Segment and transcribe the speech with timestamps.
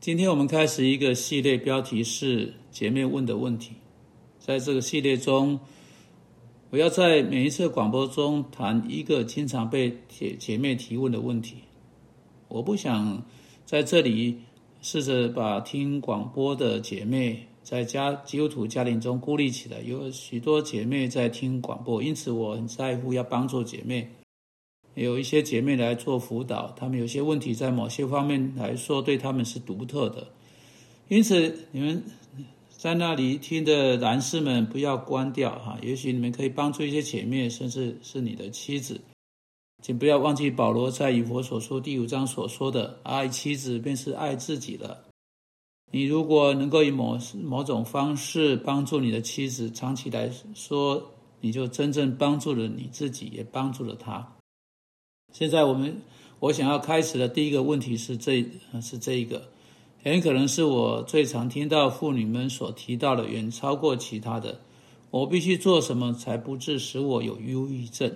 [0.00, 3.72] 今天我们开始一个系列，标题是“姐妹问的问题”。
[4.40, 5.60] 在这个系列中，
[6.70, 11.56] 我要在每一次广播中谈一个经常被姐姐妹提问的问题。
[12.48, 13.22] 我不想
[13.66, 14.38] 在这里
[14.80, 19.82] 试着把听广播的姐妹在家基督徒家庭中孤立起来。
[19.82, 24.10] 有许多姐妹在听广播，因此我很在乎要帮助姐妹。
[25.04, 30.26] 有一些姐妹来做辅导，她们有些问题在某些方面来说对她们是独特的，
[31.08, 32.02] 因此你们
[32.68, 39.00] 在那里听的男士们不要关掉哈，也许你们可以帮助一些姐妹，甚至是你的妻子，
[39.82, 45.04] 请不要忘记保罗在以佛所说第五章所说的：“爱妻子便是爱自己了。”
[45.92, 51.02] 你如果能够以某某种方式帮助你的妻子，长期来说，
[51.40, 54.36] 你就真正帮助了你自己，也帮助了她。
[55.32, 56.02] 现在我们，
[56.40, 58.44] 我想要开始的第一个问题是这，
[58.82, 59.48] 是这一个，
[60.02, 64.60] 很可能是我最常听到妇女们所提到的，远超过其他的。
[65.10, 68.12] 我必须做什么才不致使我有忧郁症？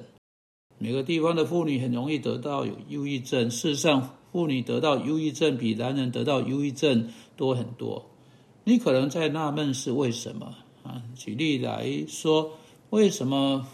[0.79, 3.51] 每个地方的妇女很容易得到有忧郁症。
[3.51, 8.05] 事实上，妇女得到忧郁症比男人得到忧郁症多很多。
[8.65, 11.03] 你可能在纳闷是为什么啊？
[11.15, 12.51] 举例来说，
[12.91, 13.67] 为什么？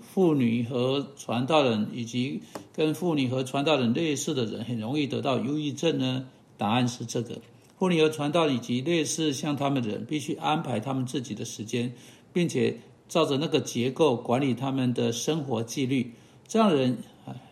[0.00, 6.26] 妇女和传道人，以及跟妇女和传道人类似的人，很容易得到忧郁症呢？
[6.56, 7.40] 答案是这个：
[7.78, 11.92] 妇女和传道以及类似像他们的人，必须安排他们自己的时间，
[12.32, 16.12] 并且照着那个结构管理他们的生活纪律。
[16.48, 16.98] 这样的人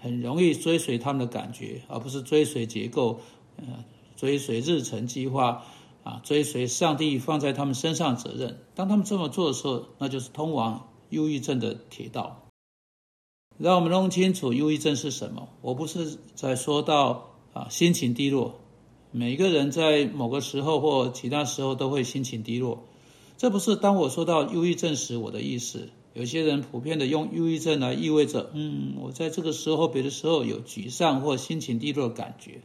[0.00, 3.20] 很容易追随他们的感觉，而不是追随结构，
[3.56, 3.84] 呃，
[4.16, 5.62] 追随日程计划，
[6.02, 8.58] 啊，追随上帝放在他们身上的责任。
[8.74, 10.88] 当他们这么做的时候，那就是通往。
[11.12, 12.48] 忧郁症的铁道，
[13.58, 15.48] 让我们弄清楚忧郁症是什么。
[15.60, 18.58] 我不是在说到啊心情低落，
[19.10, 22.82] 每个人在某个时候或其他时候都会心情低落。
[23.36, 25.90] 这不是当我说到忧郁症时我的意思。
[26.14, 32.60] 有些人普遍的用忧郁症来意味着，嗯，我在这个时候、别的时候有沮丧或心情低落的感觉。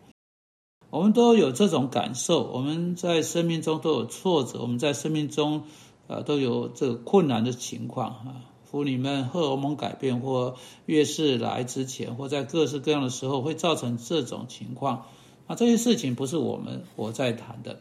[0.89, 5.63] 我们都有这种感受，我们在生命中都有挫折，我们在生命中。
[6.07, 8.41] 啊，都有这个困难的情况啊。
[8.69, 15.05] 妇女们荷尔蒙改变或月事来之前，或在各式各样的时候，会造成这种情况。
[15.47, 17.79] 啊，这些事情不是我们我在谈的。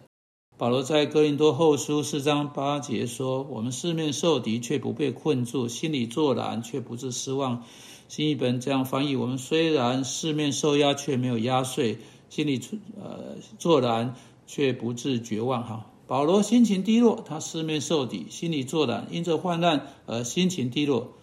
[0.56, 7.64] 保罗在哥林多后书四章八节说：“我们四面受敌，却不被困住；心里作难，却不致失望。”
[8.08, 11.98] 新一本这样翻译：“我们虽然四面受压，却没有压碎；
[12.30, 12.60] 心里
[12.94, 14.14] 呃作难，
[14.46, 15.86] 却不致绝望。”哈。
[16.06, 21.14] 保罗心情低落，他四面受敌，心里作难，因着患难而心情低落。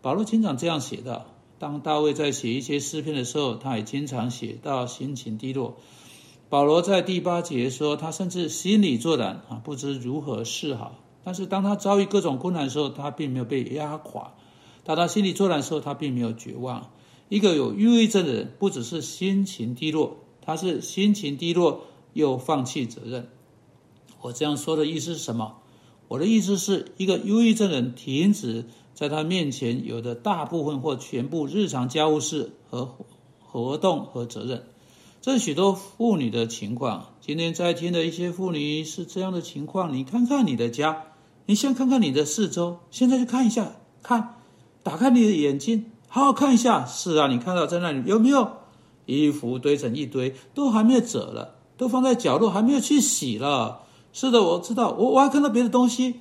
[0.00, 1.26] 保罗经常这样写道：
[1.58, 5.78] 当大卫在写一些诗篇的时候，他也经常写到心情低落。
[6.48, 10.94] 保罗在第八节说，他甚至心里作难啊，不知如何是好。
[11.24, 14.34] 但是当他遭遇各种困难的时候，他并没有被压垮；
[14.84, 16.90] 当他心里作难的时候，他并没有绝望。
[17.28, 21.80] 一个有抑郁症的人，不只是心情低落，他是心情低落
[22.12, 23.28] 又放弃责任。
[24.20, 25.58] 我这样说的意思是什么？
[26.08, 28.64] 我的意思是一个忧郁症人停止
[28.94, 32.96] 在他面前有的大部分或全部日常家务事和
[33.40, 34.64] 活动和责任。
[35.20, 37.14] 这是许多妇女的情况。
[37.20, 39.92] 今天在听的一些妇女是这样的情况。
[39.92, 41.04] 你看看你的家，
[41.46, 44.36] 你先看看你的四周，现在去看一下，看，
[44.82, 46.86] 打开你的眼睛，好好看一下。
[46.86, 48.48] 是啊，你看到在那里有没有
[49.06, 53.82] 衣服堆成一堆，都还没有折了，都放在角落，还没有去洗了。
[54.20, 56.16] 是的，我知道，我我还看到别的东西，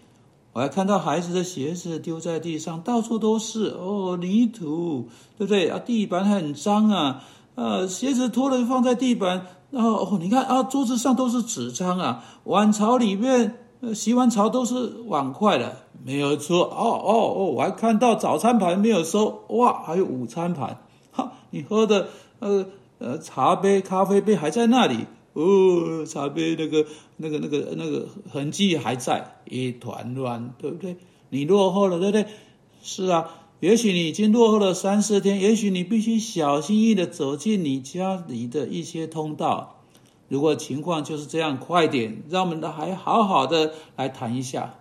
[0.53, 5.79] 我还看到孩子的鞋子丢在地上，到处都是哦，泥土，对不对啊？
[5.79, 7.23] 地板很脏啊，
[7.55, 13.55] 呃，鞋子脱了放在地板，然后哦，你看啊，桌子上都是纸张啊，碗槽里面，
[13.95, 20.77] 洗完槽都是碗筷了，没有错，哦哦哦，我还看到早餐盘没有收，哇，还有午餐盘，
[21.11, 22.63] 哈，你喝的呃
[22.99, 25.07] 呃茶杯、咖啡杯还在那里。
[25.37, 30.95] 哦，茶杯那个、那个、那个、那个痕迹还在，一团乱，对不对？
[31.29, 32.25] 你落后了，对不对？
[32.81, 33.29] 是啊，
[33.59, 39.83] 也许你已经落后了三四天，也许你必须小心翼翼的走进你家里的一些通道。
[40.27, 44.73] 如果情况就是这样，快点，让我们的还好好的来谈一下。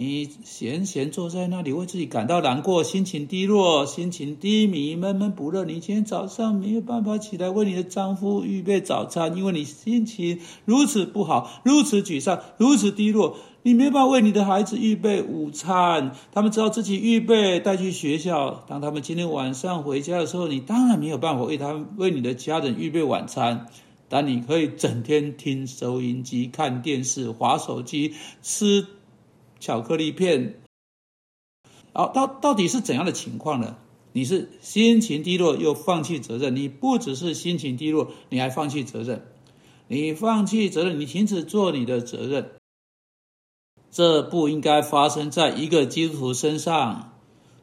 [0.00, 5.64] 你闲闲坐在那里，为自己感到难过，心情低落，心情低迷，闷闷不乐。
[5.64, 13.38] 你今天早上没有办法起来为你的丈夫预备早餐，因为你心情如此不好，如此沮丧，如此低落。
[13.64, 18.64] 你没办法为你的孩子预备午餐，他们只好自己预备带去学校。
[18.68, 23.66] 当他们今天晚上回家的时候，你当然没有办法为他们为你的家人预备晚餐。
[24.10, 28.86] 但你可以整天听收音机、看电视、划手机、吃
[29.60, 30.60] 巧克力片。
[31.92, 33.76] 好，到到底是怎样的情况呢？
[34.12, 39.26] 你是心情低落又放弃责任，你不只是心情低落，你还放弃责任。
[39.86, 42.52] 你放弃责任，你停止做你的责任，
[43.90, 47.14] 这不应该发生在一个基督徒身上。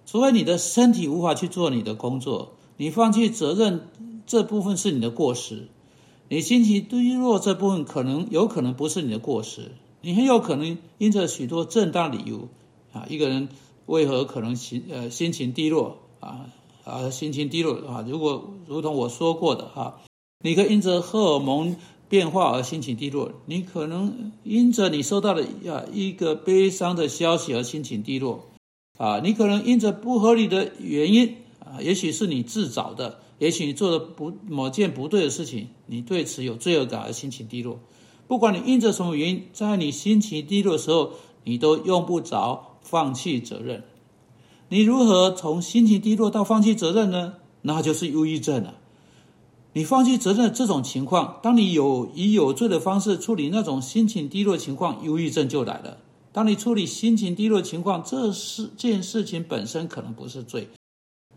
[0.06, 3.88] 除非你的身体无法去做你的工作，你放弃责任
[4.26, 5.68] 这部分是你的过失。
[6.30, 9.72] 你心情低落这部分可能有可能不是你的过失，
[10.06, 12.48] 你很有可能因着许多正当理由
[12.94, 13.50] 啊，一个人
[13.88, 16.46] 为何可能心呃心情低落啊
[16.84, 18.06] 啊心情低落啊？
[18.08, 20.02] 如果如同我说过的哈，
[20.44, 21.76] 你可以因着荷尔蒙
[22.08, 28.46] 变化而心情低落，你可能因着你收到了啊一个悲伤的消息而心情低落
[29.00, 33.22] 啊，你可能因着不合理的原因啊，也许是你自找的。
[33.40, 37.80] 也许你做的不某件不对的事情，你对此有罪恶感而心情低落。
[38.28, 41.12] 不管你因着什么原因，在你心情低落的时候，
[41.44, 43.84] 你都用不着放弃责任。
[44.70, 47.36] 你如何从心情低落到放弃责任呢？
[47.62, 48.76] 那就是忧郁症了。
[49.74, 55.98] 你放弃责任这种情况，当你有以有罪的方式处理那种心情低落情况，忧郁症就来了。
[56.32, 60.70] 当你处理心情低落情况，这是件事情本身可能不是罪。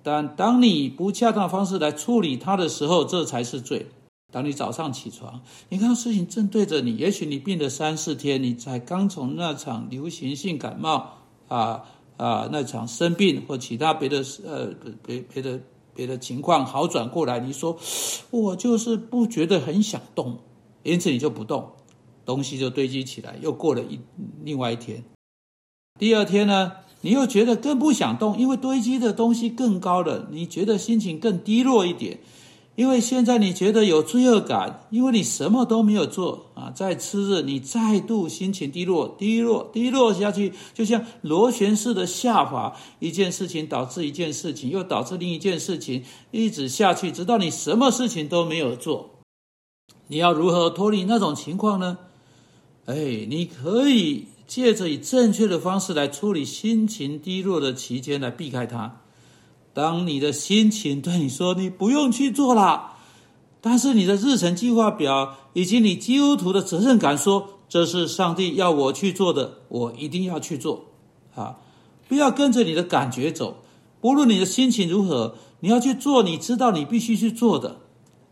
[0.02, 3.88] 但当你不恰当的方式来处理它的时候，这才是罪。
[4.30, 5.40] 当你早上起床，
[5.70, 11.14] 你看到事情正对着你，也许你病了三四天，你才刚从那场流行性感冒
[11.48, 11.84] 啊
[12.18, 14.66] 啊那场生病或其他别的呃
[15.06, 15.60] 别别的
[15.94, 17.78] 别的情况好转过来，你说
[18.30, 20.40] 我就是不觉得很想动，
[20.82, 21.72] 因此你就不动，
[22.26, 23.98] 东西就堆积起来，又过了一
[24.44, 25.04] 另外一天，
[25.98, 26.72] 第二天呢？
[27.00, 30.26] 你又觉得更不想动，因为堆积的东西更高了。
[30.32, 32.18] 你觉得心情更低落一点，
[32.78, 36.70] 因为现在你觉得有罪恶感，因为你什么都没有做啊。
[36.70, 49.10] 在次日，你再度心情低落，低落，低落下去，就像螺旋式的下滑，一件事情导致一件事情，又导致另一件事情，一直下去，直到你什么事情都没有做。
[50.06, 51.98] 你要如何脱离那种情况呢？
[52.84, 54.26] 哎，你可以。
[54.46, 59.02] 借着以正确的方式来处理心情低落的期间来避开它。
[59.78, 62.94] 当你的心情对你说你不用去做了，
[63.60, 70.86] 但是你的日程计划表以及你基督徒的责任感说这是上帝要我去做的，我一定要去做。
[71.36, 71.58] 啊，
[72.08, 73.58] 不要跟着你的感觉走，
[74.00, 77.76] 不论你的心情如何，你要去做你知道你必须去做的。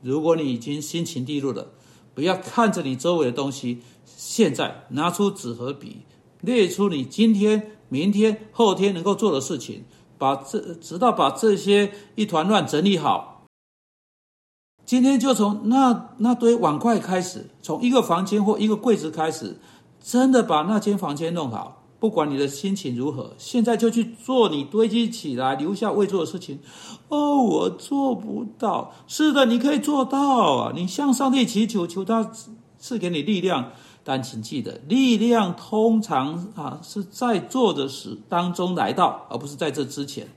[0.02, 1.68] 如果你已经心情低落了，
[2.12, 3.82] 不要看着你周围的东西。
[4.04, 5.98] 现在拿出纸和笔，
[6.40, 9.84] 列出你今天、明天、后天能够做的事情，
[10.18, 13.44] 把这直到把这些一团乱整理好。
[14.84, 19.58] 今天就从那那堆碗筷开始，从一个房间或一个柜子开始，
[20.00, 21.82] 真的把那间房间弄好。
[21.98, 26.60] 不管你的心情如何，现在就去做你堆积起来留下未做的事情。
[27.08, 28.92] 哦，我做不到。
[29.06, 30.72] 是的，你可以做到啊！
[30.74, 32.30] 你向上帝祈求，求他
[32.78, 33.72] 赐给你力量。
[34.08, 40.28] 但请记得，力量通常啊是在做的时当中来到，而不是在这之前。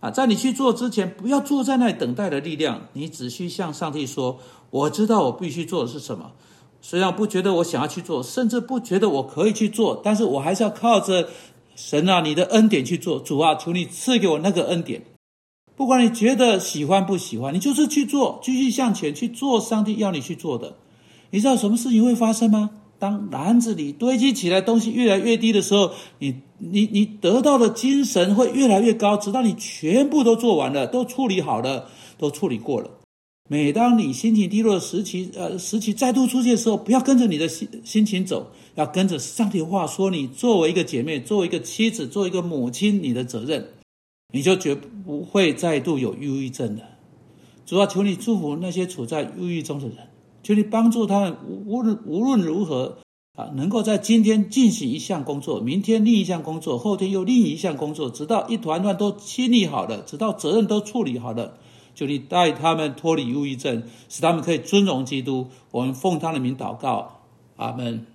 [0.00, 2.82] 啊，在你去做之前，不要坐在那里等待的力量。
[2.92, 4.38] 你只需向上帝说
[4.68, 6.32] ：“我知道我必须做的是什么。
[6.82, 11.30] 虽然不觉得我想要去做，甚至不觉得我可以去做，但是我还是要靠着
[11.74, 13.18] 神啊，你的恩典去做。
[13.18, 15.02] 主啊，求你赐给我那个恩典。
[15.74, 20.76] 不管你觉得喜欢不喜欢，你就是去做，继续向前去做上帝要你去做的。”
[21.34, 22.70] 你知道什么事情会发生吗？
[23.00, 32.88] 当篮子里堆积起来东西越来越低的时候，你你你得到的精神会越来越高，直到你全部都做完了，都处理好了，都处理过了。
[33.50, 40.12] 每当你心情低落的时期，呃，时期再度出现的时候，不要跟着你的心心情走，要跟着上帝话说。
[40.12, 43.70] 你作为一个姐妹，作为一个妻子，作为一个母亲，你的责任，
[44.32, 46.82] 你就绝不会再度有忧郁症的。
[47.66, 49.96] 主要求你祝福那些处在忧郁中的人。
[50.44, 51.36] 就你帮助他们，
[51.66, 52.98] 无论无论如何
[53.34, 61.54] 啊，能够在今天进行一项工作，明天另一项工作，后天又另一项工作，直到一团乱都清理好了，直到责任都处理好了。
[61.94, 65.46] 就你带他们脱离忧郁症，使他们可以尊荣基督。
[65.70, 67.20] 我们奉他的名祷告，
[67.56, 68.06] 阿门。